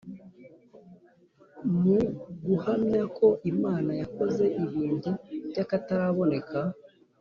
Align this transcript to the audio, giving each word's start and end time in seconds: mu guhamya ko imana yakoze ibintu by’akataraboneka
mu 1.83 1.99
guhamya 2.45 3.01
ko 3.17 3.27
imana 3.51 3.91
yakoze 4.01 4.43
ibintu 4.65 5.09
by’akataraboneka 5.49 6.59